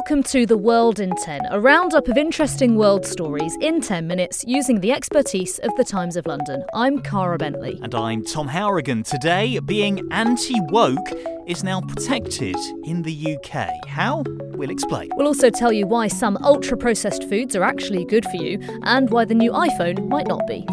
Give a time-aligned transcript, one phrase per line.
[0.00, 4.42] Welcome to The World in 10, a roundup of interesting world stories in 10 minutes
[4.48, 6.64] using the expertise of the Times of London.
[6.72, 7.78] I'm Cara Bentley.
[7.82, 9.02] And I'm Tom Harrigan.
[9.02, 11.06] Today, being anti woke
[11.46, 13.68] is now protected in the UK.
[13.88, 14.24] How?
[14.54, 15.10] We'll explain.
[15.16, 19.10] We'll also tell you why some ultra processed foods are actually good for you and
[19.10, 20.66] why the new iPhone might not be.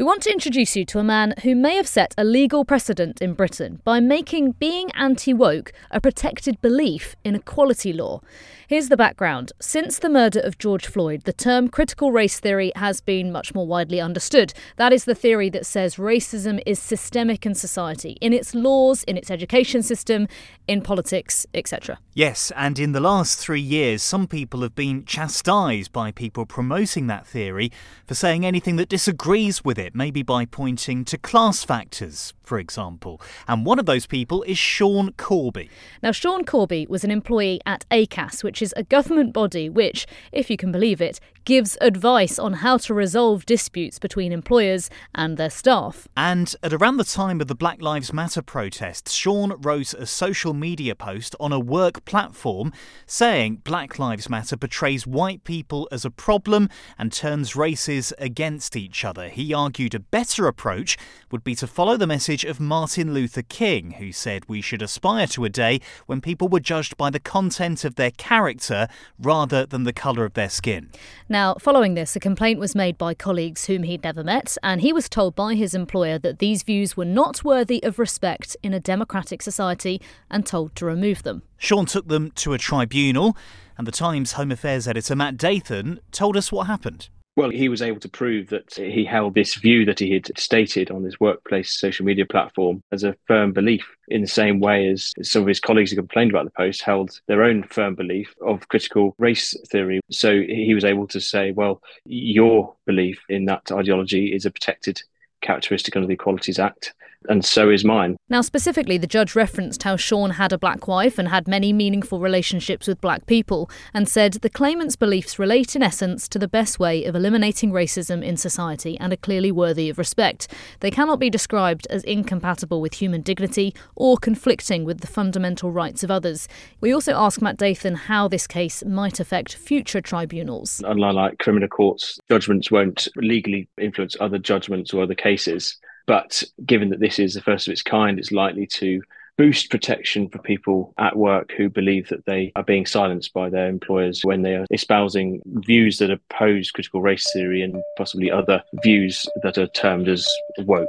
[0.00, 3.20] We want to introduce you to a man who may have set a legal precedent
[3.20, 8.22] in Britain by making being anti woke a protected belief in equality law.
[8.66, 9.52] Here's the background.
[9.60, 13.66] Since the murder of George Floyd, the term critical race theory has been much more
[13.66, 14.54] widely understood.
[14.76, 19.18] That is the theory that says racism is systemic in society, in its laws, in
[19.18, 20.28] its education system,
[20.66, 21.98] in politics, etc.
[22.12, 27.06] Yes, and in the last three years, some people have been chastised by people promoting
[27.06, 27.70] that theory
[28.04, 33.22] for saying anything that disagrees with it, maybe by pointing to class factors, for example.
[33.46, 35.70] And one of those people is Sean Corby.
[36.02, 40.50] Now, Sean Corby was an employee at ACAS, which is a government body which, if
[40.50, 45.50] you can believe it, gives advice on how to resolve disputes between employers and their
[45.50, 46.06] staff.
[46.16, 50.54] And at around the time of the Black Lives Matter protests, Sean wrote a social
[50.54, 52.72] media post on a work platform
[53.06, 56.68] saying Black Lives Matter portrays white people as a problem
[56.98, 59.28] and turns races against each other.
[59.28, 60.96] He argued a better approach
[61.30, 65.26] would be to follow the message of Martin Luther King, who said we should aspire
[65.28, 69.84] to a day when people were judged by the content of their character rather than
[69.84, 70.90] the colour of their skin.
[71.30, 74.92] Now, following this, a complaint was made by colleagues whom he'd never met, and he
[74.92, 78.80] was told by his employer that these views were not worthy of respect in a
[78.80, 81.44] democratic society and told to remove them.
[81.56, 83.36] Sean took them to a tribunal,
[83.78, 87.08] and the Times Home Affairs editor Matt Dathan told us what happened.
[87.36, 90.90] Well, he was able to prove that he held this view that he had stated
[90.90, 95.12] on his workplace social media platform as a firm belief, in the same way as
[95.22, 98.68] some of his colleagues who complained about the post held their own firm belief of
[98.68, 100.00] critical race theory.
[100.10, 105.00] So he was able to say, well, your belief in that ideology is a protected
[105.40, 106.94] characteristic under the Equalities Act
[107.28, 108.16] and so is mine.
[108.28, 112.20] Now, specifically, the judge referenced how Sean had a black wife and had many meaningful
[112.20, 116.78] relationships with black people, and said the claimant's beliefs relate in essence to the best
[116.78, 120.48] way of eliminating racism in society and are clearly worthy of respect.
[120.80, 126.02] They cannot be described as incompatible with human dignity or conflicting with the fundamental rights
[126.02, 126.48] of others.
[126.80, 130.82] We also asked Matt Dathan how this case might affect future tribunals.
[130.86, 135.76] Unlike criminal courts, judgments won't legally influence other judgments or other cases.
[136.10, 139.00] But given that this is the first of its kind, it's likely to
[139.38, 143.68] boost protection for people at work who believe that they are being silenced by their
[143.68, 149.24] employers when they are espousing views that oppose critical race theory and possibly other views
[149.44, 150.28] that are termed as
[150.58, 150.88] woke.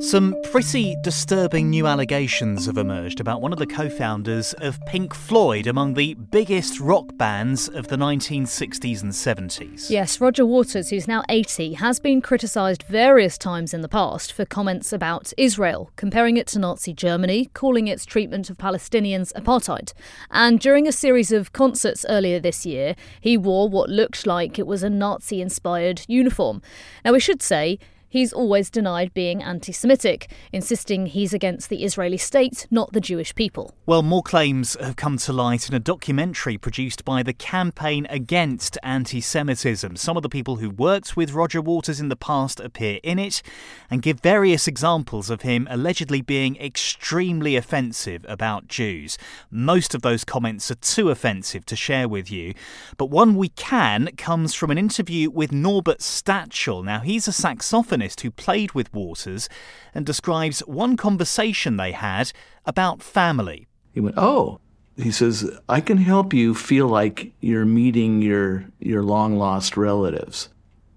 [0.00, 5.14] Some pretty disturbing new allegations have emerged about one of the co founders of Pink
[5.14, 9.88] Floyd, among the biggest rock bands of the 1960s and 70s.
[9.88, 14.44] Yes, Roger Waters, who's now 80, has been criticised various times in the past for
[14.44, 19.94] comments about Israel, comparing it to Nazi Germany, calling its treatment of Palestinians apartheid.
[20.30, 24.66] And during a series of concerts earlier this year, he wore what looked like it
[24.66, 26.60] was a Nazi inspired uniform.
[27.02, 27.78] Now, we should say,
[28.16, 33.34] he's always denied being anti Semitic, insisting he's against the Israeli state, not the Jewish
[33.34, 33.74] people.
[33.84, 38.78] Well, more claims have come to light in a documentary produced by the Campaign Against
[38.82, 39.96] Anti Semitism.
[39.96, 43.42] Some of the people who worked with Roger Waters in the past appear in it
[43.90, 49.18] and give various examples of him allegedly being extremely offensive about Jews.
[49.50, 52.54] Most of those comments are too offensive to share with you,
[52.96, 56.84] but one we can comes from an interview with Norbert Stachel.
[56.84, 59.48] Now, he's a saxophonist who played with Waters
[59.94, 62.32] and describes one conversation they had
[62.64, 63.66] about family.
[63.92, 64.60] He went, Oh,
[64.96, 70.48] he says, I can help you feel like you're meeting your, your long lost relatives.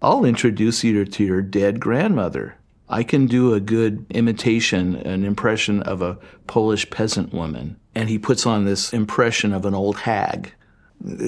[0.02, 2.56] I'll introduce you to your dead grandmother.
[2.88, 6.18] I can do a good imitation, an impression of a
[6.48, 7.78] Polish peasant woman.
[7.94, 10.54] And he puts on this impression of an old hag.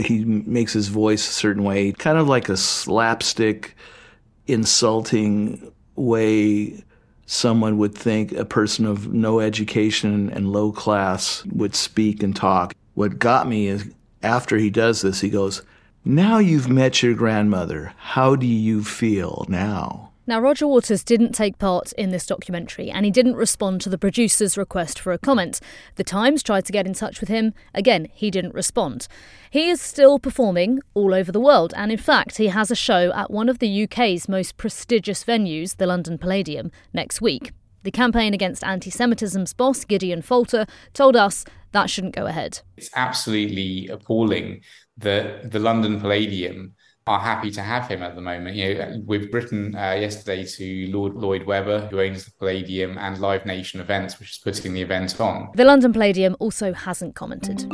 [0.04, 3.76] He makes his voice a certain way, kind of like a slapstick,
[4.48, 6.84] insulting way
[7.26, 12.74] someone would think a person of no education and low class would speak and talk.
[12.94, 13.90] What got me is
[14.22, 15.62] after he does this, he goes,
[16.04, 17.94] Now you've met your grandmother.
[17.98, 20.11] How do you feel now?
[20.32, 23.98] Now, Roger Waters didn't take part in this documentary and he didn't respond to the
[23.98, 25.60] producer's request for a comment.
[25.96, 27.54] The Times tried to get in touch with him.
[27.74, 29.10] Again, he didn't respond.
[29.50, 33.12] He is still performing all over the world, and in fact, he has a show
[33.12, 37.52] at one of the UK's most prestigious venues, the London Palladium, next week.
[37.84, 41.44] The campaign against anti Semitism's boss, Gideon Falter, told us
[41.74, 42.62] that shouldn't go ahead.
[42.78, 44.62] It's absolutely appalling
[44.98, 46.76] that the London Palladium
[47.08, 48.56] are happy to have him at the moment.
[48.56, 53.18] You know, we've written uh, yesterday to Lord Lloyd Webber, who owns the Palladium, and
[53.20, 55.50] Live Nation Events, which is putting the event on.
[55.56, 57.66] The London Palladium also hasn't commented.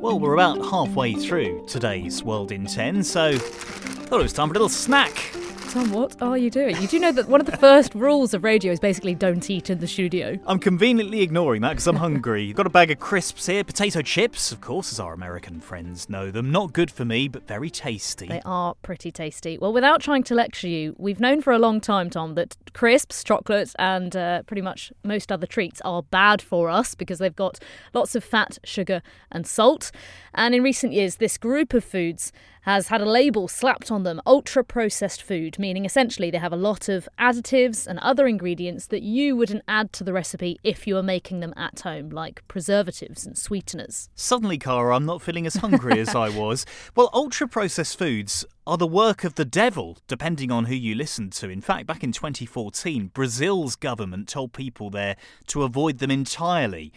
[0.00, 4.48] Well, we're about halfway through today's World in 10, so I thought it was time
[4.48, 5.37] for a little snack.
[5.68, 6.80] Tom, what are you doing?
[6.80, 9.68] You do know that one of the first rules of radio is basically don't eat
[9.68, 10.38] in the studio.
[10.46, 12.54] I'm conveniently ignoring that because I'm hungry.
[12.54, 16.30] Got a bag of crisps here, potato chips, of course, as our American friends know
[16.30, 16.50] them.
[16.50, 18.26] Not good for me, but very tasty.
[18.26, 19.58] They are pretty tasty.
[19.58, 23.22] Well, without trying to lecture you, we've known for a long time, Tom, that crisps,
[23.22, 27.58] chocolates, and uh, pretty much most other treats are bad for us because they've got
[27.92, 29.92] lots of fat, sugar, and salt.
[30.32, 32.32] And in recent years, this group of foods
[32.62, 36.56] has had a label slapped on them ultra processed food, meaning essentially they have a
[36.56, 40.94] lot of additives and other ingredients that you wouldn't add to the recipe if you
[40.94, 44.10] were making them at home, like preservatives and sweeteners.
[44.14, 46.66] Suddenly, Cara, I'm not feeling as hungry as I was.
[46.94, 51.30] Well, ultra processed foods are the work of the devil, depending on who you listen
[51.30, 51.48] to.
[51.48, 55.16] In fact, back in 2014, Brazil's government told people there
[55.46, 56.92] to avoid them entirely.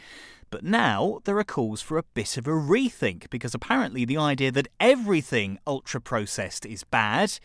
[0.51, 4.51] But now there are calls for a bit of a rethink because apparently the idea
[4.51, 7.39] that everything ultra processed is bad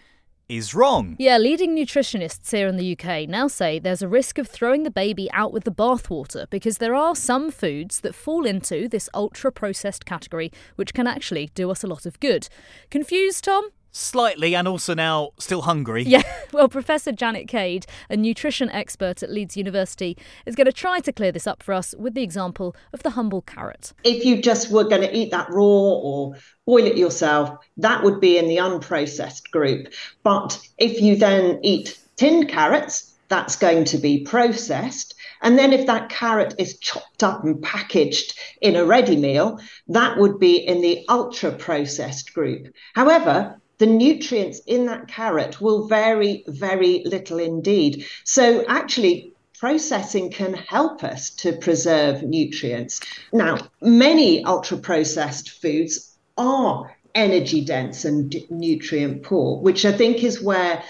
[0.49, 1.17] is wrong.
[1.19, 4.91] Yeah, leading nutritionists here in the UK now say there's a risk of throwing the
[4.91, 9.51] baby out with the bathwater because there are some foods that fall into this ultra
[9.51, 12.49] processed category which can actually do us a lot of good.
[12.91, 13.71] Confused, Tom?
[13.99, 16.03] Slightly, and also now still hungry.
[16.03, 16.23] Yeah,
[16.53, 21.11] well, Professor Janet Cade, a nutrition expert at Leeds University, is going to try to
[21.15, 23.95] clear this up for us with the example of the humble carrot.
[24.05, 28.21] If you just were going to eat that raw or boil it yourself, that would
[28.21, 29.89] be in the unprocessed group.
[30.23, 35.15] But if you then eat tinned carrots, that's going to be processed.
[35.41, 39.59] And then if that carrot is chopped up and packaged in a ready meal,
[39.89, 42.75] that would be in the ultra processed group.
[42.95, 48.07] However, the nutrients in that carrot will vary very little indeed.
[48.25, 53.01] So, actually, processing can help us to preserve nutrients.
[53.33, 60.43] Now, many ultra processed foods are energy dense and nutrient poor, which I think is
[60.43, 60.83] where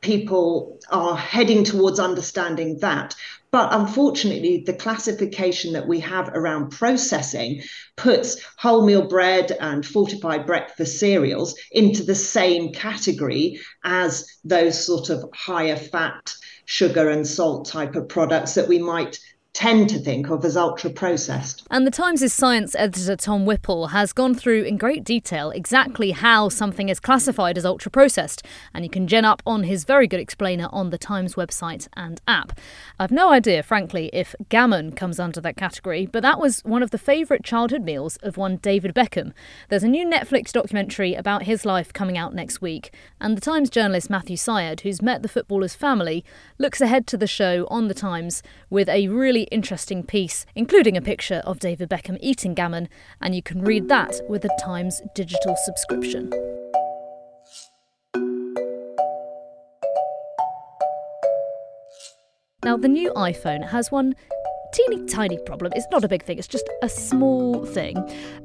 [0.00, 3.14] people are heading towards understanding that.
[3.50, 7.62] But unfortunately, the classification that we have around processing
[7.96, 15.28] puts wholemeal bread and fortified breakfast cereals into the same category as those sort of
[15.34, 16.32] higher fat,
[16.64, 19.18] sugar, and salt type of products that we might
[19.52, 21.66] tend to think of as ultra processed.
[21.70, 26.48] And the Times' science editor Tom Whipple has gone through in great detail exactly how
[26.48, 30.20] something is classified as ultra processed, and you can gen up on his very good
[30.20, 32.58] explainer on the Times website and app.
[32.98, 36.92] I've no idea, frankly, if gammon comes under that category, but that was one of
[36.92, 39.32] the favourite childhood meals of one David Beckham.
[39.68, 43.68] There's a new Netflix documentary about his life coming out next week, and the Times
[43.68, 46.24] journalist Matthew Syed, who's met the footballer's family,
[46.56, 50.98] looks ahead to the show on the Times with a really really interesting piece, including
[50.98, 52.88] a picture of David Beckham eating gammon,
[53.22, 56.28] and you can read that with a Times digital subscription.
[62.62, 64.14] Now, the new iPhone has one
[64.72, 65.72] teeny tiny problem.
[65.74, 67.96] It's not a big thing, it's just a small thing.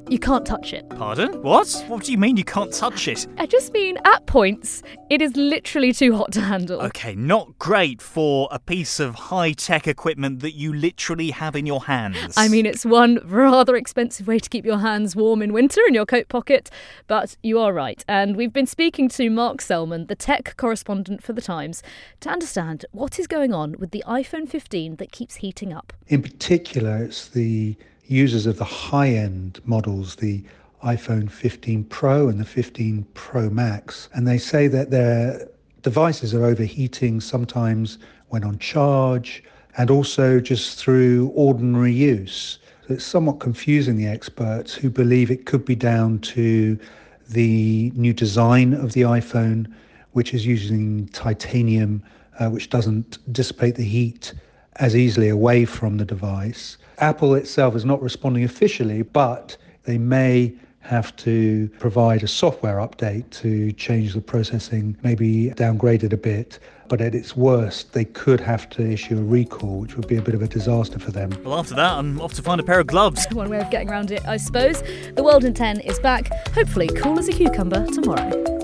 [0.10, 0.88] You can't touch it.
[0.90, 1.42] Pardon?
[1.42, 1.84] What?
[1.88, 3.28] What do you mean you can't touch it?
[3.38, 6.82] I just mean at points, it is literally too hot to handle.
[6.82, 11.66] Okay, not great for a piece of high tech equipment that you literally have in
[11.66, 12.36] your hands.
[12.38, 15.94] I mean, it's one rather expensive way to keep your hands warm in winter in
[15.94, 16.70] your coat pocket,
[17.08, 18.04] but you are right.
[18.08, 21.84] And we've been speaking to Mark Sellman, the tech correspondent for The Times,
[22.22, 25.94] to understand what is going on with the iPhone 15 that keeps heating up.
[26.16, 30.42] In particular, it's the users of the high end models, the
[30.82, 35.46] iPhone 15 Pro and the 15 Pro Max, and they say that their
[35.82, 37.98] devices are overheating sometimes
[38.30, 39.44] when on charge
[39.76, 42.60] and also just through ordinary use.
[42.88, 46.80] So it's somewhat confusing the experts who believe it could be down to
[47.28, 49.68] the new design of the iPhone,
[50.14, 52.02] which is using titanium,
[52.40, 54.34] uh, which doesn't dissipate the heat
[54.78, 56.78] as easily away from the device.
[57.00, 63.28] Apple itself is not responding officially, but they may have to provide a software update
[63.32, 66.60] to change the processing, maybe downgrade it a bit.
[66.88, 70.22] But at its worst, they could have to issue a recall, which would be a
[70.22, 71.32] bit of a disaster for them.
[71.44, 73.26] Well, after that, I'm off to find a pair of gloves.
[73.32, 74.84] One way of getting around it, I suppose.
[75.16, 78.55] The World in 10 is back, hopefully cool as a cucumber tomorrow.